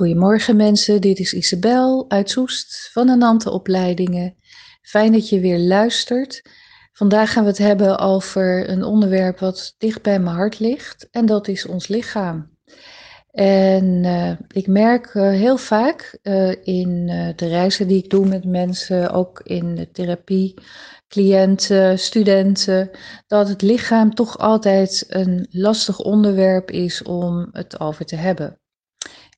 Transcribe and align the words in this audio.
Goedemorgen 0.00 0.56
mensen, 0.56 1.00
dit 1.00 1.18
is 1.18 1.34
Isabel 1.34 2.04
uit 2.08 2.30
Soest 2.30 2.90
van 2.92 3.06
de 3.06 3.16
Nante 3.16 3.50
Opleidingen. 3.50 4.36
Fijn 4.82 5.12
dat 5.12 5.28
je 5.28 5.40
weer 5.40 5.58
luistert. 5.58 6.42
Vandaag 6.92 7.32
gaan 7.32 7.42
we 7.42 7.48
het 7.48 7.58
hebben 7.58 7.98
over 7.98 8.70
een 8.70 8.82
onderwerp 8.82 9.38
wat 9.38 9.74
dicht 9.78 10.02
bij 10.02 10.20
mijn 10.20 10.36
hart 10.36 10.58
ligt 10.58 11.08
en 11.10 11.26
dat 11.26 11.48
is 11.48 11.66
ons 11.66 11.88
lichaam. 11.88 12.56
En 13.30 13.84
uh, 14.04 14.32
ik 14.48 14.66
merk 14.66 15.14
uh, 15.14 15.28
heel 15.30 15.56
vaak 15.56 16.18
uh, 16.22 16.54
in 16.62 17.06
de 17.36 17.46
reizen 17.46 17.88
die 17.88 18.04
ik 18.04 18.10
doe 18.10 18.26
met 18.26 18.44
mensen, 18.44 19.10
ook 19.10 19.40
in 19.44 19.74
de 19.74 19.90
therapie, 19.90 20.54
cliënten, 21.08 21.98
studenten, 21.98 22.90
dat 23.26 23.48
het 23.48 23.62
lichaam 23.62 24.14
toch 24.14 24.38
altijd 24.38 25.04
een 25.08 25.46
lastig 25.50 25.98
onderwerp 25.98 26.70
is 26.70 27.02
om 27.02 27.48
het 27.52 27.80
over 27.80 28.04
te 28.04 28.16
hebben. 28.16 28.60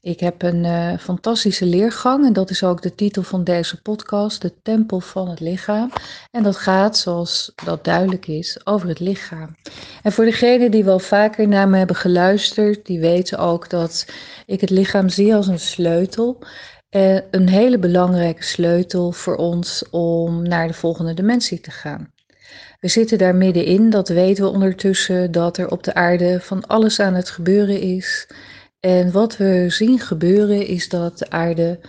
Ik 0.03 0.21
heb 0.21 0.43
een 0.43 0.65
uh, 0.65 0.99
fantastische 0.99 1.67
leergang 1.67 2.27
en 2.27 2.33
dat 2.33 2.51
is 2.51 2.65
ook 2.65 2.83
de 2.83 2.95
titel 2.95 3.23
van 3.23 3.45
deze 3.45 3.83
podcast, 3.83 4.43
de 4.43 4.53
Tempel 4.63 5.01
van 5.01 5.29
het 5.29 5.41
Lichaam. 5.41 5.93
En 6.31 6.43
dat 6.43 6.57
gaat, 6.57 6.97
zoals 6.97 7.53
dat 7.65 7.85
duidelijk 7.85 8.27
is, 8.27 8.67
over 8.67 8.89
het 8.89 9.01
lichaam. 9.01 9.57
En 10.03 10.13
voor 10.13 10.25
degenen 10.25 10.71
die 10.71 10.85
wel 10.85 10.99
vaker 10.99 11.49
naar 11.49 11.69
me 11.69 11.79
hebben 11.79 11.97
geluisterd, 11.97 12.87
die 12.87 13.01
weten 13.01 13.39
ook 13.39 13.71
dat 13.71 14.07
ik 14.47 14.61
het 14.61 14.71
lichaam 14.71 15.09
zie 15.09 15.35
als 15.35 15.47
een 15.47 15.61
sleutel. 15.61 16.39
Uh, 16.91 17.19
een 17.31 17.49
hele 17.49 17.79
belangrijke 17.79 18.45
sleutel 18.45 19.13
voor 19.13 19.37
ons 19.37 19.85
om 19.91 20.43
naar 20.43 20.67
de 20.67 20.75
volgende 20.75 21.15
dimensie 21.15 21.61
te 21.61 21.71
gaan. 21.71 22.13
We 22.81 22.89
zitten 22.89 23.19
daar 23.19 23.35
middenin, 23.35 23.91
dat 23.91 24.09
weten 24.09 24.45
we 24.45 24.51
ondertussen, 24.51 25.33
dat 25.33 25.59
er 25.59 25.71
op 25.71 25.85
de 25.85 25.95
aarde 25.95 26.41
van 26.41 26.67
alles 26.67 27.01
aan 27.01 27.15
het 27.15 27.31
gebeuren 27.31 27.81
is. 27.81 28.27
En 28.85 29.13
wat 29.13 29.37
we 29.37 29.67
zien 29.69 29.99
gebeuren 29.99 30.67
is 30.67 30.89
dat 30.89 31.19
de 31.19 31.31
aarde 31.31 31.81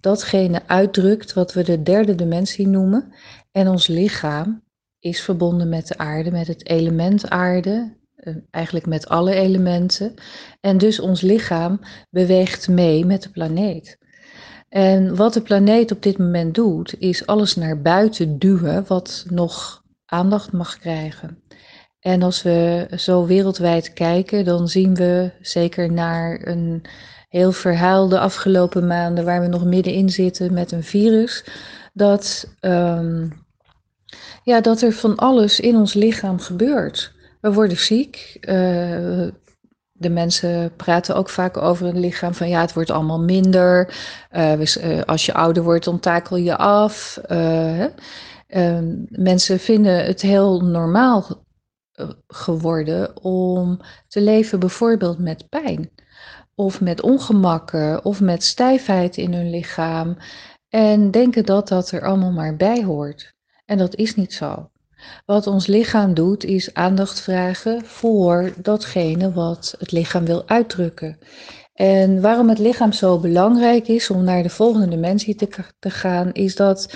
datgene 0.00 0.62
uitdrukt 0.66 1.32
wat 1.32 1.52
we 1.52 1.62
de 1.62 1.82
derde 1.82 2.14
dimensie 2.14 2.68
noemen. 2.68 3.12
En 3.50 3.68
ons 3.68 3.86
lichaam 3.86 4.62
is 4.98 5.20
verbonden 5.20 5.68
met 5.68 5.86
de 5.86 5.98
aarde, 5.98 6.30
met 6.30 6.46
het 6.46 6.68
element 6.68 7.30
aarde, 7.30 7.96
eh, 8.14 8.34
eigenlijk 8.50 8.86
met 8.86 9.08
alle 9.08 9.34
elementen. 9.34 10.14
En 10.60 10.78
dus 10.78 11.00
ons 11.00 11.20
lichaam 11.20 11.80
beweegt 12.10 12.68
mee 12.68 13.04
met 13.04 13.22
de 13.22 13.30
planeet. 13.30 13.98
En 14.68 15.16
wat 15.16 15.32
de 15.34 15.42
planeet 15.42 15.92
op 15.92 16.02
dit 16.02 16.18
moment 16.18 16.54
doet, 16.54 16.94
is 16.98 17.26
alles 17.26 17.56
naar 17.56 17.80
buiten 17.80 18.38
duwen 18.38 18.84
wat 18.86 19.24
nog 19.30 19.82
aandacht 20.06 20.52
mag 20.52 20.78
krijgen. 20.78 21.42
En 22.00 22.22
als 22.22 22.42
we 22.42 22.88
zo 22.96 23.26
wereldwijd 23.26 23.92
kijken, 23.92 24.44
dan 24.44 24.68
zien 24.68 24.94
we 24.94 25.30
zeker 25.40 25.92
naar 25.92 26.40
een 26.46 26.82
heel 27.28 27.52
verhaal 27.52 28.08
de 28.08 28.18
afgelopen 28.18 28.86
maanden 28.86 29.24
waar 29.24 29.40
we 29.40 29.46
nog 29.46 29.64
middenin 29.64 30.10
zitten 30.10 30.52
met 30.52 30.72
een 30.72 30.84
virus, 30.84 31.44
dat, 31.92 32.54
um, 32.60 33.46
ja, 34.42 34.60
dat 34.60 34.82
er 34.82 34.92
van 34.92 35.16
alles 35.16 35.60
in 35.60 35.76
ons 35.76 35.94
lichaam 35.94 36.40
gebeurt. 36.40 37.12
We 37.40 37.52
worden 37.52 37.76
ziek. 37.76 38.36
Uh, 38.40 39.28
de 39.92 40.10
mensen 40.10 40.72
praten 40.76 41.16
ook 41.16 41.28
vaak 41.28 41.56
over 41.56 41.86
een 41.86 42.00
lichaam 42.00 42.34
van 42.34 42.48
ja, 42.48 42.60
het 42.60 42.72
wordt 42.72 42.90
allemaal 42.90 43.20
minder. 43.20 43.94
Uh, 44.32 45.02
als 45.06 45.26
je 45.26 45.34
ouder 45.34 45.62
wordt, 45.62 45.84
dan 45.84 46.00
takel 46.00 46.36
je 46.36 46.56
af. 46.56 47.20
Uh, 47.28 47.84
mensen 49.08 49.58
vinden 49.58 50.04
het 50.04 50.20
heel 50.20 50.60
normaal 50.60 51.46
geworden 52.26 53.22
om 53.22 53.80
te 54.08 54.20
leven 54.20 54.60
bijvoorbeeld 54.60 55.18
met 55.18 55.48
pijn 55.48 55.90
of 56.54 56.80
met 56.80 57.00
ongemakken 57.00 58.04
of 58.04 58.20
met 58.20 58.44
stijfheid 58.44 59.16
in 59.16 59.34
hun 59.34 59.50
lichaam 59.50 60.16
en 60.68 61.10
denken 61.10 61.44
dat 61.44 61.68
dat 61.68 61.90
er 61.90 62.06
allemaal 62.06 62.32
maar 62.32 62.56
bij 62.56 62.84
hoort. 62.84 63.34
En 63.64 63.78
dat 63.78 63.94
is 63.94 64.14
niet 64.14 64.32
zo. 64.32 64.70
Wat 65.26 65.46
ons 65.46 65.66
lichaam 65.66 66.14
doet 66.14 66.44
is 66.44 66.74
aandacht 66.74 67.20
vragen 67.20 67.84
voor 67.84 68.52
datgene 68.56 69.32
wat 69.32 69.74
het 69.78 69.92
lichaam 69.92 70.24
wil 70.24 70.48
uitdrukken. 70.48 71.18
En 71.72 72.20
waarom 72.20 72.48
het 72.48 72.58
lichaam 72.58 72.92
zo 72.92 73.18
belangrijk 73.18 73.88
is 73.88 74.10
om 74.10 74.24
naar 74.24 74.42
de 74.42 74.50
volgende 74.50 74.88
dimensie 74.88 75.34
te, 75.34 75.48
te 75.78 75.90
gaan, 75.90 76.32
is 76.32 76.56
dat 76.56 76.94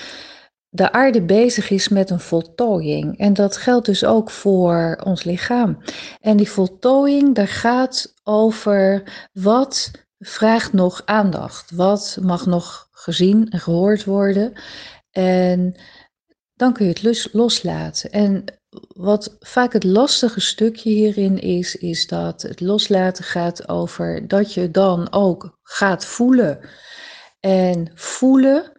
de 0.75 0.93
aarde 0.93 1.23
bezig 1.23 1.71
is 1.71 1.89
met 1.89 2.11
een 2.11 2.21
voltooiing. 2.21 3.19
En 3.19 3.35
dat 3.35 3.57
geldt 3.57 3.87
dus 3.87 4.05
ook 4.05 4.31
voor 4.31 5.01
ons 5.05 5.25
lichaam. 5.25 5.79
En 6.21 6.37
die 6.37 6.51
voltooiing, 6.51 7.35
daar 7.35 7.49
gaat 7.49 8.15
over 8.23 9.03
wat 9.33 9.91
vraagt 10.19 10.73
nog 10.73 11.03
aandacht. 11.05 11.71
Wat 11.71 12.19
mag 12.21 12.47
nog 12.47 12.89
gezien 12.91 13.51
en 13.51 13.61
gehoord 13.61 14.05
worden. 14.05 14.53
En 15.11 15.75
dan 16.55 16.73
kun 16.73 16.87
je 16.87 16.93
het 16.93 17.29
loslaten. 17.33 18.11
En 18.11 18.45
wat 18.89 19.37
vaak 19.41 19.73
het 19.73 19.85
lastige 19.85 20.41
stukje 20.41 20.91
hierin 20.91 21.39
is, 21.39 21.77
is 21.77 22.07
dat 22.07 22.43
het 22.43 22.61
loslaten 22.61 23.25
gaat 23.25 23.69
over 23.69 24.29
dat 24.29 24.55
je 24.55 24.71
dan 24.71 25.13
ook 25.13 25.59
gaat 25.63 26.05
voelen. 26.05 26.59
En 27.41 27.91
voelen. 27.95 28.73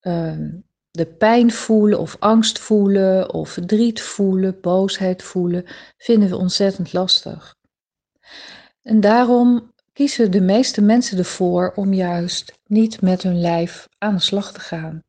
Um, 0.00 0.68
de 0.90 1.06
pijn 1.06 1.50
voelen 1.52 1.98
of 1.98 2.16
angst 2.18 2.58
voelen 2.58 3.34
of 3.34 3.50
verdriet 3.50 4.00
voelen, 4.00 4.60
boosheid 4.60 5.22
voelen, 5.22 5.64
vinden 5.96 6.28
we 6.28 6.36
ontzettend 6.36 6.92
lastig. 6.92 7.54
En 8.82 9.00
daarom 9.00 9.72
kiezen 9.92 10.30
de 10.30 10.40
meeste 10.40 10.80
mensen 10.80 11.18
ervoor 11.18 11.72
om 11.76 11.94
juist 11.94 12.52
niet 12.66 13.00
met 13.00 13.22
hun 13.22 13.40
lijf 13.40 13.88
aan 13.98 14.14
de 14.14 14.20
slag 14.20 14.52
te 14.52 14.60
gaan. 14.60 15.02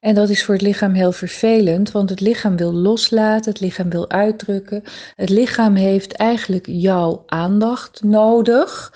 En 0.00 0.14
dat 0.14 0.28
is 0.28 0.44
voor 0.44 0.54
het 0.54 0.62
lichaam 0.62 0.92
heel 0.92 1.12
vervelend, 1.12 1.90
want 1.90 2.10
het 2.10 2.20
lichaam 2.20 2.56
wil 2.56 2.72
loslaten, 2.72 3.50
het 3.50 3.60
lichaam 3.60 3.90
wil 3.90 4.10
uitdrukken. 4.10 4.82
Het 5.14 5.28
lichaam 5.28 5.74
heeft 5.74 6.12
eigenlijk 6.12 6.66
jouw 6.66 7.22
aandacht 7.26 8.02
nodig 8.02 8.92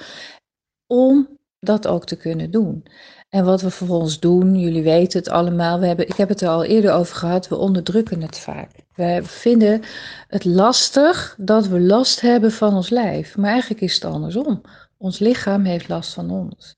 om 0.86 1.38
dat 1.58 1.86
ook 1.86 2.06
te 2.06 2.16
kunnen 2.16 2.50
doen. 2.50 2.84
En 3.34 3.44
wat 3.44 3.62
we 3.62 3.70
vervolgens 3.70 4.20
doen, 4.20 4.58
jullie 4.58 4.82
weten 4.82 5.18
het 5.18 5.28
allemaal, 5.28 5.80
we 5.80 5.86
hebben, 5.86 6.06
ik 6.06 6.16
heb 6.16 6.28
het 6.28 6.40
er 6.40 6.48
al 6.48 6.64
eerder 6.64 6.92
over 6.92 7.16
gehad, 7.16 7.48
we 7.48 7.56
onderdrukken 7.56 8.22
het 8.22 8.38
vaak. 8.38 8.70
We 8.94 9.20
vinden 9.22 9.82
het 10.28 10.44
lastig 10.44 11.34
dat 11.38 11.66
we 11.66 11.80
last 11.80 12.20
hebben 12.20 12.52
van 12.52 12.74
ons 12.74 12.90
lijf, 12.90 13.36
maar 13.36 13.50
eigenlijk 13.50 13.80
is 13.80 13.94
het 13.94 14.04
andersom. 14.04 14.60
Ons 14.98 15.18
lichaam 15.18 15.64
heeft 15.64 15.88
last 15.88 16.12
van 16.12 16.30
ons. 16.30 16.76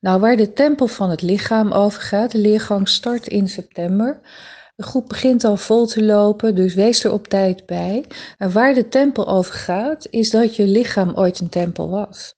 Nou, 0.00 0.20
waar 0.20 0.36
de 0.36 0.52
tempel 0.52 0.86
van 0.86 1.10
het 1.10 1.22
lichaam 1.22 1.72
over 1.72 2.00
gaat, 2.00 2.32
de 2.32 2.38
leergang 2.38 2.88
start 2.88 3.26
in 3.26 3.48
september. 3.48 4.20
De 4.76 4.82
groep 4.82 5.08
begint 5.08 5.44
al 5.44 5.56
vol 5.56 5.86
te 5.86 6.04
lopen, 6.04 6.54
dus 6.54 6.74
wees 6.74 7.04
er 7.04 7.12
op 7.12 7.28
tijd 7.28 7.66
bij. 7.66 8.04
En 8.38 8.52
waar 8.52 8.74
de 8.74 8.88
tempel 8.88 9.28
over 9.28 9.54
gaat, 9.54 10.06
is 10.10 10.30
dat 10.30 10.56
je 10.56 10.66
lichaam 10.66 11.12
ooit 11.14 11.40
een 11.40 11.48
tempel 11.48 11.88
was. 11.88 12.37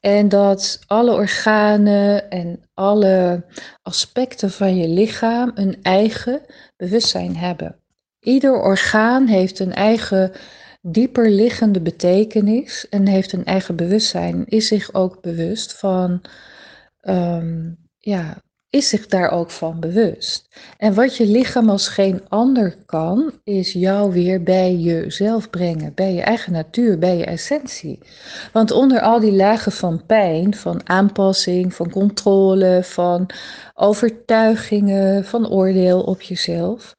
En 0.00 0.28
dat 0.28 0.80
alle 0.86 1.12
organen 1.12 2.30
en 2.30 2.60
alle 2.74 3.44
aspecten 3.82 4.50
van 4.50 4.76
je 4.76 4.88
lichaam 4.88 5.50
een 5.54 5.78
eigen 5.82 6.40
bewustzijn 6.76 7.36
hebben. 7.36 7.76
Ieder 8.20 8.62
orgaan 8.62 9.26
heeft 9.26 9.58
een 9.58 9.74
eigen 9.74 10.32
dieper 10.82 11.30
liggende 11.30 11.80
betekenis 11.80 12.88
en 12.88 13.06
heeft 13.06 13.32
een 13.32 13.44
eigen 13.44 13.76
bewustzijn, 13.76 14.46
is 14.46 14.66
zich 14.66 14.94
ook 14.94 15.20
bewust 15.20 15.78
van 15.78 16.22
um, 17.02 17.78
ja, 17.98 18.42
is 18.70 18.88
zich 18.88 19.06
daar 19.06 19.30
ook 19.30 19.50
van 19.50 19.80
bewust. 19.80 20.48
En 20.78 20.94
wat 20.94 21.16
je 21.16 21.26
lichaam 21.26 21.70
als 21.70 21.88
geen 21.88 22.28
ander 22.28 22.76
kan, 22.86 23.32
is 23.44 23.72
jou 23.72 24.12
weer 24.12 24.42
bij 24.42 24.74
jezelf 24.74 25.50
brengen, 25.50 25.94
bij 25.94 26.14
je 26.14 26.20
eigen 26.22 26.52
natuur, 26.52 26.98
bij 26.98 27.16
je 27.16 27.24
essentie. 27.24 27.98
Want 28.52 28.70
onder 28.70 29.00
al 29.00 29.20
die 29.20 29.32
lagen 29.32 29.72
van 29.72 30.06
pijn, 30.06 30.54
van 30.54 30.88
aanpassing, 30.88 31.74
van 31.74 31.90
controle, 31.90 32.80
van 32.82 33.26
overtuigingen, 33.74 35.24
van 35.24 35.48
oordeel 35.48 36.02
op 36.02 36.22
jezelf, 36.22 36.94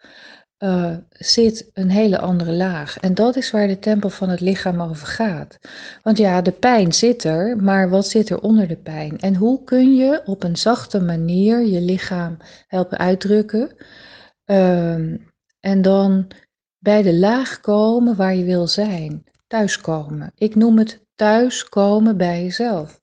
uh, 0.60 0.96
zit 1.10 1.70
een 1.74 1.90
hele 1.90 2.20
andere 2.20 2.54
laag. 2.54 2.98
En 2.98 3.14
dat 3.14 3.36
is 3.36 3.52
waar 3.52 3.68
de 3.68 3.80
tempel 3.80 4.10
van 4.10 4.30
het 4.30 4.40
lichaam 4.40 4.82
over 4.82 5.08
gaat. 5.08 5.58
Want 6.04 6.18
ja, 6.18 6.42
de 6.42 6.52
pijn 6.52 6.94
zit 6.94 7.24
er, 7.24 7.58
maar 7.58 7.90
wat 7.90 8.08
zit 8.08 8.30
er 8.30 8.40
onder 8.40 8.68
de 8.68 8.78
pijn? 8.78 9.20
En 9.20 9.36
hoe 9.36 9.64
kun 9.64 9.96
je 9.96 10.22
op 10.26 10.44
een 10.44 10.58
zachte 10.58 11.02
manier 11.02 11.66
je 11.66 11.82
lichaam 11.82 12.38
helpen 12.68 12.98
uitdrukken? 12.98 13.76
Uh, 14.46 14.94
en 15.60 15.82
dan 15.82 16.28
bij 16.78 17.02
de 17.02 17.16
laag 17.16 17.60
komen 17.60 18.16
waar 18.16 18.36
je 18.36 18.44
wil 18.44 18.68
zijn. 18.68 19.24
Thuiskomen. 19.48 20.32
Ik 20.36 20.56
noem 20.56 20.78
het 20.78 21.06
thuiskomen 21.16 22.18
bij 22.18 22.44
jezelf. 22.44 23.02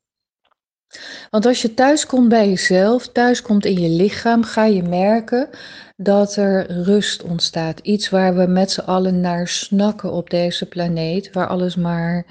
Want 1.31 1.47
als 1.47 1.63
je 1.63 1.75
thuis 1.75 2.07
komt 2.07 2.29
bij 2.29 2.49
jezelf, 2.49 3.09
thuis 3.09 3.43
komt 3.43 3.65
in 3.65 3.81
je 3.81 3.89
lichaam, 3.89 4.43
ga 4.43 4.65
je 4.65 4.83
merken 4.83 5.49
dat 5.97 6.37
er 6.37 6.83
rust 6.83 7.23
ontstaat. 7.23 7.79
Iets 7.79 8.11
waar 8.11 8.35
we 8.37 8.47
met 8.47 8.71
z'n 8.71 8.81
allen 8.81 9.21
naar 9.21 9.49
snakken 9.49 10.13
op 10.13 10.31
deze 10.31 10.67
planeet, 10.69 11.33
waar 11.33 11.49
alles 11.49 11.77
maar 11.77 12.27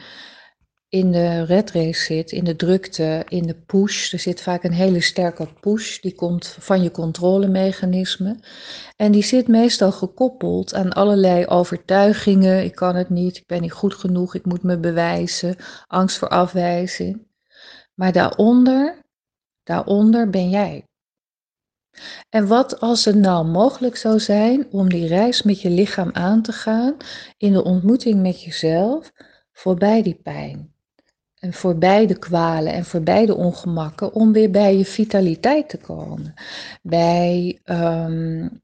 in 0.89 1.11
de 1.11 1.43
red 1.43 1.71
race 1.71 2.03
zit, 2.03 2.31
in 2.31 2.43
de 2.43 2.55
drukte, 2.55 3.25
in 3.27 3.47
de 3.47 3.55
push. 3.55 4.13
Er 4.13 4.19
zit 4.19 4.41
vaak 4.41 4.63
een 4.63 4.73
hele 4.73 5.01
sterke 5.01 5.47
push, 5.59 5.99
die 5.99 6.15
komt 6.15 6.47
van 6.59 6.83
je 6.83 6.91
controlemechanisme. 6.91 8.39
En 8.95 9.11
die 9.11 9.23
zit 9.23 9.47
meestal 9.47 9.91
gekoppeld 9.91 10.73
aan 10.73 10.93
allerlei 10.93 11.45
overtuigingen. 11.45 12.63
Ik 12.63 12.75
kan 12.75 12.95
het 12.95 13.09
niet, 13.09 13.37
ik 13.37 13.45
ben 13.45 13.61
niet 13.61 13.71
goed 13.71 13.93
genoeg, 13.93 14.35
ik 14.35 14.45
moet 14.45 14.63
me 14.63 14.79
bewijzen, 14.79 15.55
angst 15.87 16.17
voor 16.17 16.29
afwijzing. 16.29 17.27
Maar 17.93 18.11
daaronder, 18.11 19.01
daaronder 19.63 20.29
ben 20.29 20.49
jij. 20.49 20.83
En 22.33 22.47
wat 22.47 22.79
als 22.79 23.05
het 23.05 23.15
nou 23.15 23.45
mogelijk 23.45 23.95
zou 23.95 24.19
zijn 24.19 24.67
om 24.71 24.89
die 24.89 25.07
reis 25.07 25.43
met 25.43 25.61
je 25.61 25.69
lichaam 25.69 26.09
aan 26.13 26.41
te 26.41 26.51
gaan 26.51 26.97
in 27.37 27.53
de 27.53 27.63
ontmoeting 27.63 28.21
met 28.21 28.43
jezelf 28.43 29.11
voorbij 29.51 30.01
die 30.01 30.15
pijn? 30.15 30.73
En 31.39 31.53
voorbij 31.53 32.07
de 32.07 32.19
kwalen 32.19 32.73
en 32.73 32.85
voorbij 32.85 33.25
de 33.25 33.35
ongemakken 33.35 34.13
om 34.13 34.31
weer 34.31 34.51
bij 34.51 34.77
je 34.77 34.85
vitaliteit 34.85 35.69
te 35.69 35.77
komen. 35.77 36.33
Bij, 36.81 37.59
um, 37.65 38.61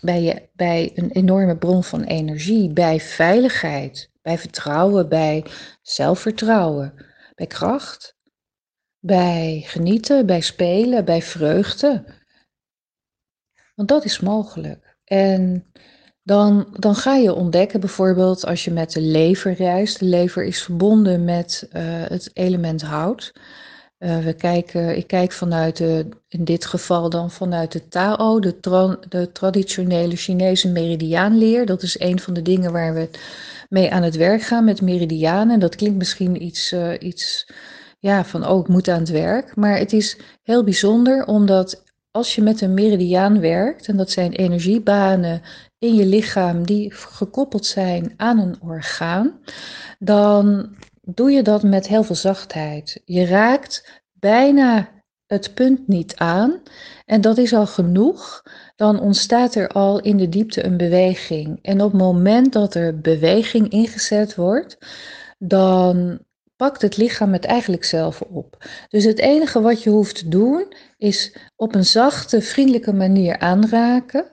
bij, 0.00 0.22
je, 0.22 0.48
bij 0.52 0.92
een 0.94 1.10
enorme 1.10 1.56
bron 1.56 1.84
van 1.84 2.02
energie, 2.02 2.72
bij 2.72 3.00
veiligheid, 3.00 4.10
bij 4.22 4.38
vertrouwen, 4.38 5.08
bij 5.08 5.44
zelfvertrouwen, 5.82 6.94
bij 7.34 7.46
kracht, 7.46 8.16
bij 8.98 9.62
genieten, 9.66 10.26
bij 10.26 10.40
spelen, 10.40 11.04
bij 11.04 11.22
vreugde. 11.22 12.22
Want 13.74 13.88
dat 13.88 14.04
is 14.04 14.20
mogelijk. 14.20 14.96
En 15.04 15.64
dan, 16.22 16.66
dan 16.72 16.94
ga 16.94 17.14
je 17.14 17.34
ontdekken, 17.34 17.80
bijvoorbeeld 17.80 18.46
als 18.46 18.64
je 18.64 18.70
met 18.70 18.92
de 18.92 19.00
lever 19.00 19.52
reist. 19.52 19.98
De 19.98 20.04
lever 20.04 20.44
is 20.44 20.62
verbonden 20.62 21.24
met 21.24 21.68
uh, 21.72 21.82
het 21.84 22.30
element 22.32 22.82
hout. 22.82 23.32
Uh, 23.98 24.18
we 24.18 24.32
kijken, 24.32 24.96
ik 24.96 25.06
kijk 25.06 25.32
vanuit 25.32 25.76
de, 25.76 26.08
in 26.28 26.44
dit 26.44 26.66
geval 26.66 27.10
dan 27.10 27.30
vanuit 27.30 27.72
de 27.72 27.88
Tao, 27.88 28.38
de, 28.38 28.56
de 29.08 29.32
traditionele 29.32 30.16
Chinese 30.16 30.68
meridiaanleer. 30.68 31.66
Dat 31.66 31.82
is 31.82 32.00
een 32.00 32.20
van 32.20 32.34
de 32.34 32.42
dingen 32.42 32.72
waar 32.72 32.94
we 32.94 33.08
mee 33.68 33.92
aan 33.92 34.02
het 34.02 34.16
werk 34.16 34.42
gaan 34.42 34.64
met 34.64 34.82
meridianen. 34.82 35.60
Dat 35.60 35.76
klinkt 35.76 35.98
misschien 35.98 36.42
iets, 36.42 36.72
uh, 36.72 36.92
iets 36.98 37.52
ja, 37.98 38.24
van, 38.24 38.46
oh, 38.46 38.60
ik 38.60 38.68
moet 38.68 38.88
aan 38.88 39.00
het 39.00 39.10
werk. 39.10 39.56
Maar 39.56 39.78
het 39.78 39.92
is 39.92 40.18
heel 40.42 40.64
bijzonder 40.64 41.26
omdat 41.26 41.83
als 42.14 42.34
je 42.34 42.42
met 42.42 42.60
een 42.60 42.74
meridiaan 42.74 43.40
werkt, 43.40 43.88
en 43.88 43.96
dat 43.96 44.10
zijn 44.10 44.32
energiebanen 44.32 45.42
in 45.78 45.94
je 45.94 46.06
lichaam 46.06 46.66
die 46.66 46.92
gekoppeld 46.94 47.66
zijn 47.66 48.14
aan 48.16 48.38
een 48.38 48.56
orgaan, 48.62 49.40
dan 49.98 50.74
doe 51.00 51.30
je 51.30 51.42
dat 51.42 51.62
met 51.62 51.88
heel 51.88 52.02
veel 52.02 52.14
zachtheid. 52.14 53.02
Je 53.04 53.26
raakt 53.26 54.02
bijna 54.12 54.88
het 55.26 55.54
punt 55.54 55.88
niet 55.88 56.16
aan 56.16 56.62
en 57.04 57.20
dat 57.20 57.38
is 57.38 57.52
al 57.52 57.66
genoeg. 57.66 58.42
Dan 58.76 59.00
ontstaat 59.00 59.54
er 59.54 59.68
al 59.68 60.00
in 60.00 60.16
de 60.16 60.28
diepte 60.28 60.64
een 60.64 60.76
beweging. 60.76 61.58
En 61.62 61.80
op 61.80 61.92
het 61.92 62.00
moment 62.00 62.52
dat 62.52 62.74
er 62.74 63.00
beweging 63.00 63.68
ingezet 63.68 64.34
wordt, 64.34 64.78
dan 65.38 66.18
pakt 66.64 66.82
het 66.82 66.96
lichaam 66.96 67.32
het 67.32 67.44
eigenlijk 67.44 67.84
zelf 67.84 68.20
op. 68.20 68.64
Dus 68.88 69.04
het 69.04 69.18
enige 69.18 69.60
wat 69.60 69.82
je 69.82 69.90
hoeft 69.90 70.14
te 70.16 70.28
doen 70.28 70.72
is 70.96 71.36
op 71.56 71.74
een 71.74 71.84
zachte, 71.84 72.40
vriendelijke 72.40 72.92
manier 72.92 73.38
aanraken 73.38 74.24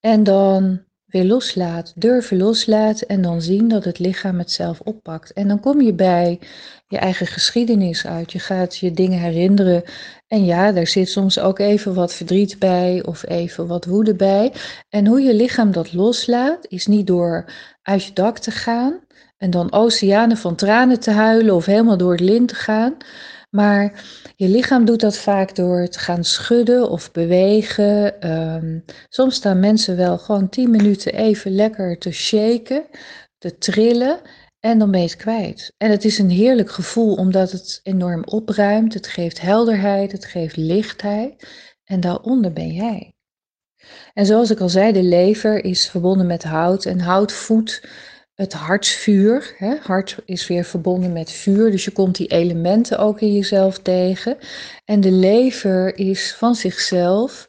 en 0.00 0.22
dan 0.22 0.80
weer 1.06 1.24
loslaat, 1.24 1.92
durven 1.96 2.36
loslaten 2.36 3.08
en 3.08 3.22
dan 3.22 3.42
zien 3.42 3.68
dat 3.68 3.84
het 3.84 3.98
lichaam 3.98 4.38
het 4.38 4.50
zelf 4.50 4.80
oppakt. 4.80 5.32
En 5.32 5.48
dan 5.48 5.60
kom 5.60 5.80
je 5.80 5.94
bij 5.94 6.38
je 6.86 6.98
eigen 6.98 7.26
geschiedenis 7.26 8.06
uit. 8.06 8.32
Je 8.32 8.38
gaat 8.38 8.76
je 8.76 8.92
dingen 8.92 9.18
herinneren. 9.18 9.82
En 10.26 10.44
ja, 10.44 10.72
daar 10.72 10.86
zit 10.86 11.08
soms 11.08 11.38
ook 11.38 11.58
even 11.58 11.94
wat 11.94 12.14
verdriet 12.14 12.58
bij 12.58 13.02
of 13.04 13.28
even 13.28 13.66
wat 13.66 13.84
woede 13.84 14.14
bij. 14.14 14.52
En 14.88 15.06
hoe 15.06 15.20
je 15.20 15.34
lichaam 15.34 15.72
dat 15.72 15.92
loslaat, 15.92 16.66
is 16.68 16.86
niet 16.86 17.06
door 17.06 17.52
uit 17.82 18.04
je 18.04 18.12
dak 18.12 18.38
te 18.38 18.50
gaan 18.50 19.05
en 19.36 19.50
dan 19.50 19.72
oceanen 19.72 20.36
van 20.36 20.56
tranen 20.56 21.00
te 21.00 21.10
huilen 21.10 21.54
of 21.54 21.66
helemaal 21.66 21.96
door 21.96 22.12
het 22.12 22.20
lint 22.20 22.48
te 22.48 22.54
gaan. 22.54 22.96
Maar 23.50 24.04
je 24.36 24.48
lichaam 24.48 24.84
doet 24.84 25.00
dat 25.00 25.16
vaak 25.16 25.54
door 25.54 25.88
te 25.88 25.98
gaan 25.98 26.24
schudden 26.24 26.90
of 26.90 27.12
bewegen. 27.12 28.20
Ehm, 28.20 28.78
soms 29.08 29.34
staan 29.34 29.60
mensen 29.60 29.96
wel 29.96 30.18
gewoon 30.18 30.48
10 30.48 30.70
minuten 30.70 31.14
even 31.14 31.54
lekker 31.54 31.98
te 31.98 32.12
shaken, 32.12 32.86
te 33.38 33.58
trillen. 33.58 34.20
En 34.60 34.78
dan 34.78 34.90
ben 34.90 35.00
je 35.00 35.06
het 35.06 35.16
kwijt. 35.16 35.72
En 35.76 35.90
het 35.90 36.04
is 36.04 36.18
een 36.18 36.30
heerlijk 36.30 36.70
gevoel 36.70 37.14
omdat 37.14 37.52
het 37.52 37.80
enorm 37.82 38.22
opruimt. 38.24 38.94
Het 38.94 39.06
geeft 39.06 39.40
helderheid, 39.40 40.12
het 40.12 40.24
geeft 40.24 40.56
lichtheid. 40.56 41.48
En 41.84 42.00
daaronder 42.00 42.52
ben 42.52 42.72
jij. 42.72 43.14
En 44.12 44.26
zoals 44.26 44.50
ik 44.50 44.60
al 44.60 44.68
zei, 44.68 44.92
de 44.92 45.02
lever 45.02 45.64
is 45.64 45.88
verbonden 45.88 46.26
met 46.26 46.44
hout. 46.44 46.84
En 46.84 47.00
hout 47.00 47.32
voedt 47.32 47.88
het 48.36 48.52
hartsvuur. 48.52 49.54
Hè? 49.58 49.76
Hart 49.76 50.16
is 50.24 50.46
weer 50.46 50.64
verbonden 50.64 51.12
met 51.12 51.30
vuur, 51.30 51.70
dus 51.70 51.84
je 51.84 51.90
komt 51.90 52.16
die 52.16 52.26
elementen 52.26 52.98
ook 52.98 53.20
in 53.20 53.32
jezelf 53.32 53.78
tegen. 53.78 54.38
En 54.84 55.00
de 55.00 55.10
lever 55.10 55.98
is 55.98 56.34
van 56.34 56.54
zichzelf 56.54 57.48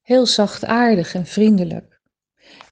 heel 0.00 0.26
zachtaardig 0.26 1.14
en 1.14 1.26
vriendelijk. 1.26 2.00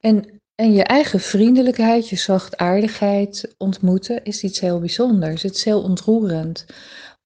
En, 0.00 0.40
en 0.54 0.72
je 0.72 0.82
eigen 0.82 1.20
vriendelijkheid, 1.20 2.08
je 2.08 2.16
zachtaardigheid 2.16 3.54
ontmoeten 3.58 4.25
is 4.25 4.43
iets 4.43 4.60
heel 4.60 4.78
bijzonders. 4.78 5.43
Het 5.43 5.54
is 5.54 5.64
heel 5.64 5.82
ontroerend, 5.82 6.66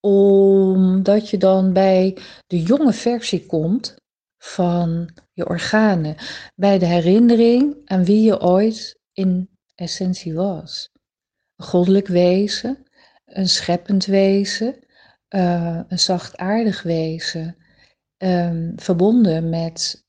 omdat 0.00 1.30
je 1.30 1.38
dan 1.38 1.72
bij 1.72 2.16
de 2.46 2.62
jonge 2.62 2.92
versie 2.92 3.46
komt 3.46 3.94
van 4.38 5.08
je 5.32 5.48
organen, 5.48 6.16
bij 6.54 6.78
de 6.78 6.86
herinnering 6.86 7.76
aan 7.84 8.04
wie 8.04 8.22
je 8.22 8.40
ooit 8.40 8.98
in 9.12 9.55
essentie 9.76 10.34
was. 10.34 10.90
Een 11.56 11.66
goddelijk 11.66 12.06
wezen, 12.06 12.86
een 13.24 13.48
scheppend 13.48 14.04
wezen, 14.04 14.86
uh, 15.28 15.80
een 15.88 15.98
zachtaardig 15.98 16.82
wezen, 16.82 17.56
um, 18.18 18.72
verbonden 18.76 19.48
met, 19.48 20.04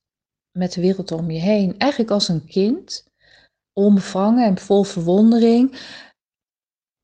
met 0.52 0.74
de 0.74 0.82
wereld 0.82 1.12
om 1.12 1.32
je 1.32 1.40
heen. 1.40 1.78
Eigenlijk 1.78 2.12
als 2.12 2.28
een 2.28 2.46
kind, 2.46 3.06
onbevangen 3.74 4.46
en 4.46 4.58
vol 4.58 4.84
verwondering, 4.84 5.80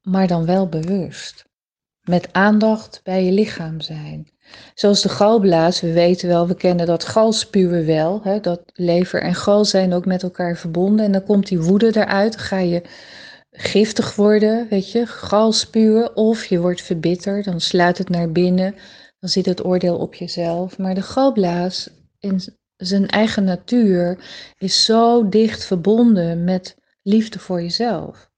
maar 0.02 0.28
dan 0.28 0.46
wel 0.46 0.70
bewust. 0.70 1.46
Met 2.04 2.34
aandacht 2.34 3.00
bij 3.04 3.26
je 3.26 3.32
lichaam 3.32 3.82
zijn. 3.82 4.28
Zoals 4.74 5.02
de 5.02 5.10
galblaas, 5.10 5.82
we 5.82 5.94
weten 5.94 6.28
wel, 6.28 6.48
we 6.48 6.56
kennen 6.56 6.86
dat 6.86 7.06
galspuwen 7.06 7.86
wel. 7.86 8.22
Hè, 8.24 8.40
dat 8.40 8.62
lever 8.74 9.22
en 9.22 9.36
gal 9.36 9.66
zijn 9.66 9.94
ook 9.94 10.06
met 10.06 10.24
elkaar 10.24 10.58
verbonden. 10.58 11.06
En 11.06 11.12
dan 11.12 11.24
komt 11.24 11.48
die 11.48 11.62
woede 11.62 11.98
eruit, 11.98 12.32
dan 12.32 12.42
ga 12.42 12.58
je 12.58 12.82
giftig 13.52 14.16
worden, 14.16 14.68
weet 14.70 14.92
je, 14.92 15.06
galspuwen. 15.06 16.16
Of 16.16 16.46
je 16.46 16.60
wordt 16.60 16.82
verbitterd, 16.82 17.46
dan 17.46 17.62
sluit 17.62 17.98
het 17.98 18.10
naar 18.10 18.32
binnen, 18.32 18.76
dan 19.20 19.30
zit 19.30 19.46
het 19.46 19.66
oordeel 19.66 19.98
op 19.98 20.14
jezelf. 20.14 20.78
Maar 20.78 20.96
de 20.96 21.02
galblaas 21.02 21.90
in 22.20 22.42
zijn 22.78 23.08
eigen 23.08 23.44
natuur 23.44 24.18
is 24.58 24.86
zo 24.86 25.30
dicht 25.30 25.66
verbonden 25.66 26.44
met 26.44 26.78
liefde 27.02 27.40
voor 27.40 27.62
jezelf. 27.62 28.32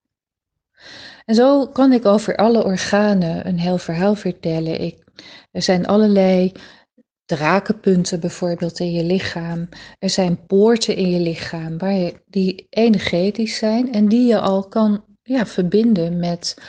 En 1.26 1.36
zo 1.36 1.68
kan 1.68 1.94
ik 1.94 2.06
over 2.06 2.36
alle 2.36 2.64
organen 2.64 3.48
een 3.48 3.60
heel 3.60 3.78
verhaal 3.78 4.16
vertellen. 4.16 4.82
Ik 4.82 5.04
er 5.52 5.62
zijn 5.62 5.86
allerlei 5.86 6.52
drakenpunten 7.26 8.20
bijvoorbeeld 8.20 8.80
in 8.80 8.92
je 8.92 9.04
lichaam. 9.04 9.70
Er 10.00 10.10
zijn 10.10 10.46
poorten 10.46 10.96
in 10.96 11.10
je 11.10 11.20
lichaam 11.20 11.78
waar 11.78 11.94
je, 11.94 12.22
die 12.26 12.68
energetisch 12.70 13.58
zijn 13.58 13.94
en 13.94 14.08
die 14.08 14.28
je 14.28 14.40
al 14.40 14.68
kan 14.68 15.04
ja, 15.24 15.46
verbinden 15.46 16.20
met, 16.20 16.62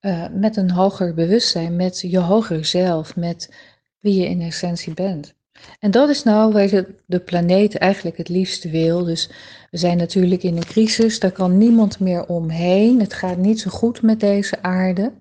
uh, 0.00 0.26
met 0.32 0.56
een 0.56 0.70
hoger 0.70 1.14
bewustzijn, 1.14 1.76
met 1.76 2.00
je 2.00 2.18
hoger 2.18 2.64
zelf, 2.64 3.16
met 3.16 3.54
wie 3.98 4.20
je 4.20 4.28
in 4.28 4.40
essentie 4.40 4.94
bent. 4.94 5.34
En 5.78 5.90
dat 5.90 6.08
is 6.08 6.22
nou 6.22 6.52
waar 6.52 6.84
de, 7.06 7.20
planeet 7.20 7.76
eigenlijk 7.76 8.16
het 8.16 8.28
liefst 8.28 8.70
wil. 8.70 9.04
Dus 9.04 9.30
we 9.70 9.78
zijn 9.78 9.96
natuurlijk 9.96 10.42
in 10.42 10.56
een 10.56 10.64
crisis, 10.64 11.20
daar 11.20 11.32
kan 11.32 11.58
niemand 11.58 12.00
meer 12.00 12.26
omheen. 12.26 13.00
Het 13.00 13.14
gaat 13.14 13.36
niet 13.36 13.60
zo 13.60 13.70
goed 13.70 14.02
met 14.02 14.20
deze 14.20 14.62
aarde. 14.62 15.12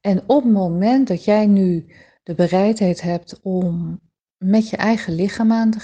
En 0.00 0.22
op 0.26 0.42
het 0.42 0.52
moment 0.52 1.08
dat 1.08 1.24
jij 1.24 1.46
nu 1.46 1.86
de 2.22 2.34
bereidheid 2.34 3.02
hebt 3.02 3.40
om 3.42 4.00
met 4.38 4.68
je 4.68 4.76
eigen 4.76 5.14
lichaam 5.14 5.52
aan 5.52 5.70
te 5.70 5.80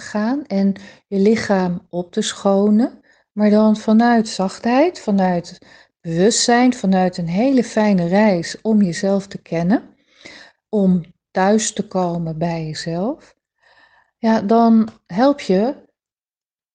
gaan 0.00 0.46
en 0.46 0.72
je 1.06 1.18
lichaam 1.18 1.86
op 1.90 2.12
te 2.12 2.22
schonen, 2.22 3.00
maar 3.32 3.50
dan 3.50 3.76
vanuit 3.76 4.28
zachtheid, 4.28 5.00
vanuit 5.00 5.58
bewustzijn, 6.00 6.74
vanuit 6.74 7.16
een 7.16 7.28
hele 7.28 7.64
fijne 7.64 8.06
reis 8.06 8.60
om 8.60 8.82
jezelf 8.82 9.26
te 9.26 9.38
kennen, 9.38 9.82
om 10.68 11.04
thuis 11.30 11.72
te 11.72 11.86
komen 11.86 12.38
bij 12.38 12.66
jezelf, 12.66 13.34
ja, 14.24 14.40
dan 14.40 14.88
help 15.06 15.40
je 15.40 15.82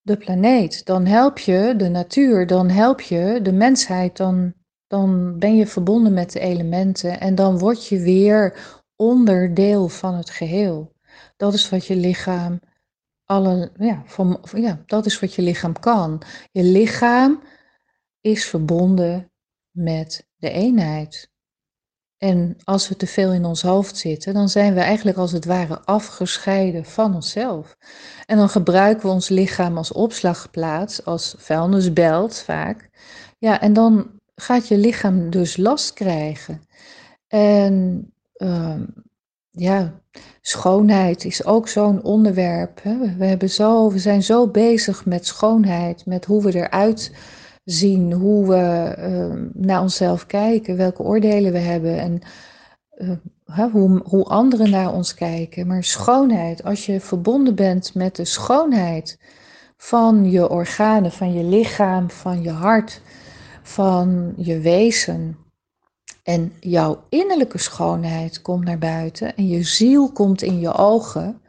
de 0.02 0.18
planeet, 0.18 0.86
dan 0.86 1.06
help 1.06 1.40
je 1.40 1.74
de 1.78 1.90
natuur, 1.90 2.48
dan 2.48 2.70
help 2.70 3.02
je 3.02 3.40
de 3.42 3.54
mensheid, 3.54 4.18
dan 4.18 4.54
Dan 4.90 5.40
ben 5.40 5.56
je 5.56 5.68
verbonden 5.68 6.14
met 6.14 6.32
de 6.32 6.40
elementen 6.40 7.20
en 7.20 7.36
dan 7.36 7.58
word 7.58 7.88
je 7.88 8.00
weer 8.00 8.58
onderdeel 8.96 9.90
van 9.90 10.14
het 10.16 10.30
geheel. 10.30 10.94
Dat 11.38 11.54
is 11.54 11.70
wat 11.70 11.86
je 11.86 11.96
lichaam 11.96 12.60
alle, 13.26 13.72
ja, 13.78 14.04
van, 14.06 14.40
ja, 14.56 14.84
dat 14.86 15.06
is 15.06 15.20
wat 15.20 15.34
je 15.34 15.42
lichaam 15.42 15.80
kan. 15.80 16.22
Je 16.52 16.64
lichaam 16.64 17.42
is 18.22 18.46
verbonden 18.46 19.32
met 19.72 20.28
de 20.38 20.50
eenheid. 20.50 21.30
En 22.20 22.58
als 22.64 22.90
we 22.90 22.96
te 22.96 23.08
veel 23.08 23.34
in 23.34 23.46
ons 23.46 23.62
hoofd 23.62 23.98
zitten, 23.98 24.34
dan 24.34 24.50
zijn 24.50 24.74
we 24.74 24.80
eigenlijk 24.80 25.18
als 25.18 25.32
het 25.32 25.46
ware 25.46 25.82
afgescheiden 25.82 26.86
van 26.86 27.16
onszelf. 27.16 27.78
En 28.26 28.38
dan 28.38 28.50
gebruiken 28.50 29.06
we 29.06 29.14
ons 29.14 29.30
lichaam 29.30 29.78
als 29.78 29.92
opslagplaats, 29.92 31.06
als 31.06 31.36
vuilnisbelt 31.38 32.40
vaak. 32.40 32.90
Ja, 33.38 33.62
en 33.62 33.74
dan 33.74 34.08
gaat 34.36 34.68
je 34.68 34.78
lichaam 34.78 35.30
dus 35.30 35.58
last 35.58 35.94
krijgen. 35.94 36.62
En 37.28 38.06
uh, 38.38 38.82
ja, 39.50 40.02
schoonheid 40.42 41.26
is 41.26 41.46
ook 41.46 41.68
zo'n 41.68 42.04
onderwerp. 42.04 42.84
Hè? 42.84 43.16
We, 43.18 43.26
hebben 43.26 43.50
zo, 43.50 43.92
we 43.92 44.00
zijn 44.00 44.24
zo 44.24 44.48
bezig 44.48 45.06
met 45.06 45.26
schoonheid, 45.26 46.06
met 46.06 46.26
hoe 46.26 46.44
we 46.44 46.56
eruit 46.56 47.12
zien, 47.64 48.14
hoe 48.14 48.48
we 48.48 48.96
uh, 49.00 49.50
naar 49.54 49.82
onszelf 49.82 50.26
kijken, 50.26 50.78
welke 50.78 51.04
oordelen 51.04 51.52
we 51.52 51.58
hebben 51.58 52.00
en 52.00 52.22
uh, 52.98 53.66
hoe, 53.72 54.02
hoe 54.04 54.24
anderen 54.24 54.70
naar 54.70 54.94
ons 54.94 55.14
kijken. 55.14 55.68
Maar 55.68 55.84
schoonheid, 55.84 56.64
als 56.64 56.86
je 56.86 57.00
verbonden 57.00 57.56
bent 57.56 57.96
met 57.96 58.16
de 58.16 58.26
schoonheid 58.26 59.20
van 59.78 60.32
je 60.32 60.50
organen, 60.50 61.12
van 61.12 61.34
je 61.34 61.44
lichaam, 61.44 62.10
van 62.10 62.42
je 62.42 62.52
hart, 62.52 63.02
van 63.62 64.34
je 64.38 64.60
wezen. 64.60 65.38
En 66.24 66.54
jouw 66.60 67.04
innerlijke 67.10 67.58
schoonheid 67.58 68.42
komt 68.42 68.66
naar 68.66 68.78
buiten 68.78 69.36
en 69.36 69.48
je 69.48 69.64
ziel 69.64 70.12
komt 70.12 70.42
in 70.42 70.60
je 70.60 70.74
ogen 70.74 71.42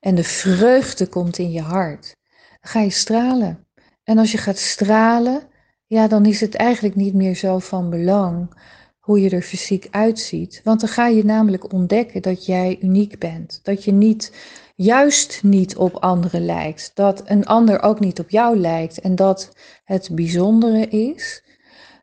en 0.00 0.14
de 0.14 0.24
vreugde 0.24 1.06
komt 1.06 1.38
in 1.38 1.50
je 1.50 1.60
hart. 1.60 2.16
Dan 2.60 2.70
ga 2.70 2.80
je 2.80 2.90
stralen. 2.90 3.66
En 4.04 4.18
als 4.18 4.32
je 4.32 4.38
gaat 4.38 4.58
stralen, 4.58 5.42
ja, 5.90 6.08
dan 6.08 6.26
is 6.26 6.40
het 6.40 6.54
eigenlijk 6.54 6.94
niet 6.94 7.14
meer 7.14 7.34
zo 7.34 7.58
van 7.58 7.90
belang 7.90 8.50
hoe 8.98 9.20
je 9.20 9.30
er 9.30 9.42
fysiek 9.42 9.88
uitziet. 9.90 10.60
Want 10.64 10.80
dan 10.80 10.88
ga 10.88 11.06
je 11.06 11.24
namelijk 11.24 11.72
ontdekken 11.72 12.22
dat 12.22 12.46
jij 12.46 12.78
uniek 12.80 13.18
bent. 13.18 13.60
Dat 13.62 13.84
je 13.84 13.92
niet, 13.92 14.32
juist 14.74 15.42
niet 15.42 15.76
op 15.76 15.96
anderen 15.96 16.44
lijkt. 16.44 16.90
Dat 16.94 17.22
een 17.24 17.46
ander 17.46 17.82
ook 17.82 18.00
niet 18.00 18.20
op 18.20 18.30
jou 18.30 18.56
lijkt. 18.56 19.00
En 19.00 19.14
dat 19.14 19.52
het 19.84 20.08
bijzondere 20.12 20.86
is 20.88 21.44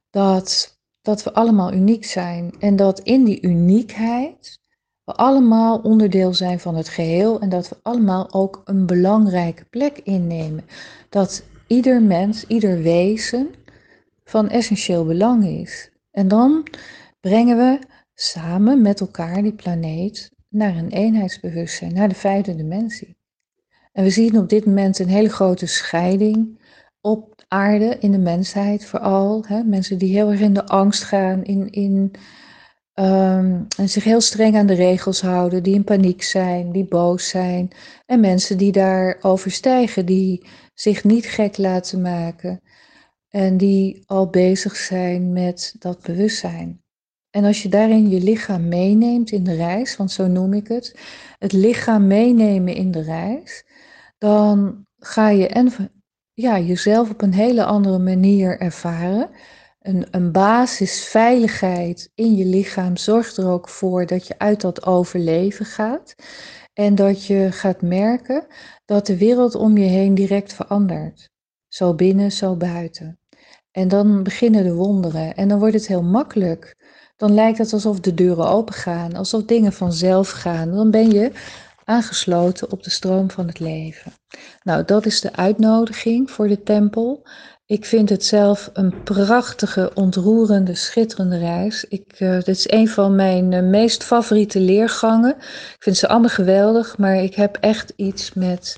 dat, 0.09 0.79
dat 1.01 1.23
we 1.23 1.33
allemaal 1.33 1.73
uniek 1.73 2.05
zijn. 2.05 2.53
En 2.59 2.75
dat 2.75 2.99
in 2.99 3.23
die 3.23 3.41
uniekheid 3.41 4.59
we 5.03 5.13
allemaal 5.13 5.79
onderdeel 5.79 6.33
zijn 6.33 6.59
van 6.59 6.75
het 6.75 6.89
geheel. 6.89 7.39
En 7.39 7.49
dat 7.49 7.69
we 7.69 7.75
allemaal 7.81 8.33
ook 8.33 8.61
een 8.65 8.85
belangrijke 8.85 9.65
plek 9.65 9.99
innemen. 10.03 10.65
Dat 11.09 11.43
ieder 11.67 12.01
mens, 12.01 12.45
ieder 12.47 12.81
wezen 12.81 13.65
van 14.27 14.49
essentieel 14.49 15.05
belang 15.05 15.45
is. 15.45 15.89
En 16.11 16.27
dan 16.27 16.67
brengen 17.19 17.57
we 17.57 17.79
samen 18.13 18.81
met 18.81 18.99
elkaar 18.99 19.41
die 19.41 19.53
planeet 19.53 20.31
naar 20.49 20.75
een 20.75 20.89
eenheidsbewustzijn, 20.89 21.93
naar 21.93 22.09
de 22.09 22.15
vijfde 22.15 22.55
dimensie. 22.55 23.17
En 23.91 24.03
we 24.03 24.09
zien 24.09 24.37
op 24.37 24.49
dit 24.49 24.65
moment 24.65 24.99
een 24.99 25.07
hele 25.07 25.29
grote 25.29 25.65
scheiding 25.65 26.59
op 27.01 27.43
aarde, 27.47 27.97
in 27.99 28.11
de 28.11 28.17
mensheid 28.17 28.85
vooral. 28.85 29.43
Hè? 29.47 29.63
Mensen 29.63 29.97
die 29.97 30.13
heel 30.13 30.31
erg 30.31 30.39
in 30.39 30.53
de 30.53 30.65
angst 30.65 31.03
gaan, 31.03 31.43
in, 31.43 31.69
in, 31.69 32.11
um, 32.93 33.67
en 33.77 33.89
zich 33.89 34.03
heel 34.03 34.21
streng 34.21 34.55
aan 34.55 34.67
de 34.67 34.73
regels 34.73 35.21
houden, 35.21 35.63
die 35.63 35.73
in 35.73 35.83
paniek 35.83 36.23
zijn, 36.23 36.71
die 36.71 36.85
boos 36.85 37.29
zijn. 37.29 37.69
En 38.05 38.19
mensen 38.19 38.57
die 38.57 38.71
daar 38.71 39.17
overstijgen, 39.21 40.05
die 40.05 40.47
zich 40.73 41.03
niet 41.03 41.25
gek 41.25 41.57
laten 41.57 42.01
maken. 42.01 42.61
En 43.29 43.57
die 43.57 44.03
al 44.05 44.29
bezig 44.29 44.75
zijn 44.75 45.33
met 45.33 45.75
dat 45.79 46.01
bewustzijn. 46.01 46.81
En 47.29 47.43
als 47.43 47.63
je 47.63 47.69
daarin 47.69 48.09
je 48.09 48.21
lichaam 48.21 48.67
meeneemt 48.67 49.31
in 49.31 49.43
de 49.43 49.55
reis, 49.55 49.97
want 49.97 50.11
zo 50.11 50.27
noem 50.27 50.53
ik 50.53 50.67
het, 50.67 50.99
het 51.39 51.51
lichaam 51.51 52.07
meenemen 52.07 52.73
in 52.75 52.91
de 52.91 53.01
reis, 53.01 53.65
dan 54.17 54.85
ga 54.97 55.29
je 55.29 55.47
en, 55.47 55.71
ja, 56.33 56.59
jezelf 56.59 57.09
op 57.09 57.21
een 57.21 57.33
hele 57.33 57.63
andere 57.63 57.99
manier 57.99 58.59
ervaren. 58.59 59.29
Een, 59.79 60.07
een 60.11 60.31
basisveiligheid 60.31 62.11
in 62.15 62.35
je 62.35 62.45
lichaam 62.45 62.97
zorgt 62.97 63.37
er 63.37 63.47
ook 63.49 63.69
voor 63.69 64.05
dat 64.05 64.27
je 64.27 64.39
uit 64.39 64.61
dat 64.61 64.85
overleven 64.85 65.65
gaat. 65.65 66.15
En 66.73 66.95
dat 66.95 67.25
je 67.25 67.47
gaat 67.51 67.81
merken 67.81 68.45
dat 68.85 69.05
de 69.05 69.17
wereld 69.17 69.55
om 69.55 69.77
je 69.77 69.85
heen 69.85 70.15
direct 70.15 70.53
verandert. 70.53 71.29
Zo 71.77 71.93
binnen, 71.93 72.31
zo 72.31 72.55
buiten. 72.55 73.19
En 73.71 73.87
dan 73.87 74.23
beginnen 74.23 74.63
de 74.63 74.73
wonderen 74.73 75.35
en 75.35 75.47
dan 75.47 75.59
wordt 75.59 75.73
het 75.73 75.87
heel 75.87 76.03
makkelijk. 76.03 76.75
Dan 77.17 77.33
lijkt 77.33 77.57
het 77.57 77.73
alsof 77.73 77.99
de 77.99 78.13
deuren 78.13 78.47
open 78.47 78.73
gaan, 78.73 79.15
alsof 79.15 79.43
dingen 79.43 79.73
vanzelf 79.73 80.29
gaan. 80.29 80.71
Dan 80.71 80.91
ben 80.91 81.11
je 81.11 81.31
aangesloten 81.83 82.71
op 82.71 82.83
de 82.83 82.89
stroom 82.89 83.31
van 83.31 83.47
het 83.47 83.59
leven. 83.59 84.11
Nou, 84.63 84.85
dat 84.85 85.05
is 85.05 85.21
de 85.21 85.35
uitnodiging 85.35 86.31
voor 86.31 86.47
de 86.47 86.63
tempel. 86.63 87.27
Ik 87.65 87.85
vind 87.85 88.09
het 88.09 88.25
zelf 88.25 88.69
een 88.73 89.03
prachtige, 89.03 89.91
ontroerende, 89.93 90.75
schitterende 90.75 91.37
reis. 91.37 91.85
Ik, 91.85 92.19
uh, 92.19 92.33
dit 92.33 92.47
is 92.47 92.71
een 92.71 92.87
van 92.87 93.15
mijn 93.15 93.51
uh, 93.51 93.61
meest 93.61 94.03
favoriete 94.03 94.59
leergangen. 94.59 95.35
Ik 95.75 95.77
vind 95.79 95.97
ze 95.97 96.07
allemaal 96.07 96.29
geweldig, 96.29 96.97
maar 96.97 97.15
ik 97.15 97.35
heb 97.35 97.57
echt 97.59 97.93
iets 97.95 98.33
met, 98.33 98.77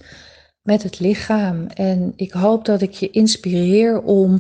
met 0.70 0.84
het 0.84 1.00
lichaam. 1.00 1.68
En 1.68 2.14
ik 2.16 2.32
hoop 2.32 2.66
dat 2.66 2.82
ik 2.82 2.92
je 2.92 3.10
inspireer 3.10 4.02
om 4.02 4.40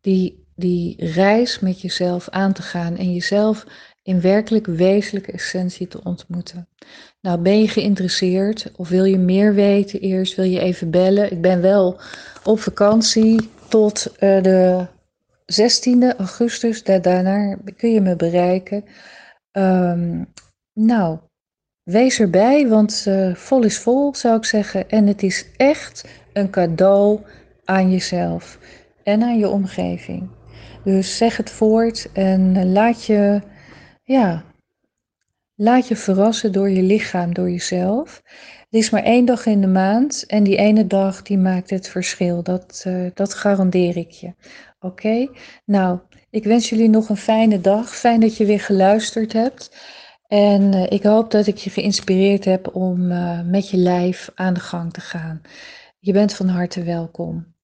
die, 0.00 0.44
die 0.54 0.94
reis 1.12 1.60
met 1.60 1.80
jezelf 1.80 2.28
aan 2.28 2.52
te 2.52 2.62
gaan 2.62 2.96
en 2.96 3.12
jezelf 3.12 3.66
in 4.02 4.20
werkelijk 4.20 4.66
wezenlijke 4.66 5.32
essentie 5.32 5.88
te 5.88 6.00
ontmoeten. 6.04 6.68
Nou, 7.20 7.38
ben 7.38 7.60
je 7.60 7.68
geïnteresseerd 7.68 8.70
of 8.76 8.88
wil 8.88 9.04
je 9.04 9.18
meer 9.18 9.54
weten 9.54 10.00
eerst? 10.00 10.34
Wil 10.34 10.44
je 10.44 10.60
even 10.60 10.90
bellen? 10.90 11.32
Ik 11.32 11.40
ben 11.40 11.60
wel 11.60 12.00
op 12.44 12.60
vakantie 12.60 13.50
tot 13.68 14.06
uh, 14.12 14.42
de 14.42 14.86
16e 15.62 16.16
augustus. 16.16 16.82
Daarna 16.82 17.56
kun 17.76 17.92
je 17.92 18.00
me 18.00 18.16
bereiken. 18.16 18.84
Um, 19.52 20.26
nou, 20.72 21.18
wees 21.86 22.20
erbij, 22.20 22.68
want 22.68 23.04
uh, 23.08 23.34
vol 23.34 23.62
is 23.62 23.78
vol, 23.78 24.14
zou 24.14 24.36
ik 24.36 24.44
zeggen. 24.44 24.88
En 24.88 25.06
het 25.06 25.22
is 25.22 25.46
echt 25.56 26.08
een 26.32 26.50
cadeau 26.50 27.20
aan 27.64 27.90
jezelf 27.90 28.58
en 29.02 29.22
aan 29.22 29.38
je 29.38 29.48
omgeving. 29.48 30.28
Dus 30.84 31.16
zeg 31.16 31.36
het 31.36 31.50
voort 31.50 32.12
en 32.12 32.72
laat 32.72 33.04
je, 33.04 33.40
ja, 34.02 34.44
laat 35.54 35.88
je 35.88 35.96
verrassen 35.96 36.52
door 36.52 36.70
je 36.70 36.82
lichaam, 36.82 37.34
door 37.34 37.50
jezelf. 37.50 38.22
Het 38.58 38.80
is 38.80 38.90
maar 38.90 39.02
één 39.02 39.24
dag 39.24 39.46
in 39.46 39.60
de 39.60 39.66
maand 39.66 40.24
en 40.26 40.42
die 40.42 40.56
ene 40.56 40.86
dag 40.86 41.22
die 41.22 41.38
maakt 41.38 41.70
het 41.70 41.88
verschil. 41.88 42.42
Dat, 42.42 42.84
uh, 42.86 43.10
dat 43.14 43.34
garandeer 43.34 43.96
ik 43.96 44.10
je. 44.10 44.34
Oké? 44.80 45.28
Nou, 45.64 45.98
ik 46.30 46.44
wens 46.44 46.68
jullie 46.68 46.88
nog 46.88 47.08
een 47.08 47.16
fijne 47.16 47.60
dag. 47.60 47.96
Fijn 47.96 48.20
dat 48.20 48.36
je 48.36 48.44
weer 48.44 48.60
geluisterd 48.60 49.32
hebt. 49.32 49.70
En 50.28 50.74
uh, 50.74 50.90
ik 50.90 51.02
hoop 51.02 51.30
dat 51.30 51.46
ik 51.46 51.56
je 51.56 51.70
geïnspireerd 51.70 52.44
heb 52.44 52.74
om 52.74 53.10
uh, 53.10 53.40
met 53.42 53.70
je 53.70 53.76
lijf 53.76 54.30
aan 54.34 54.54
de 54.54 54.60
gang 54.60 54.92
te 54.92 55.00
gaan. 55.00 55.40
Je 55.98 56.12
bent 56.12 56.34
van 56.34 56.48
harte 56.48 56.82
welkom. 56.82 57.55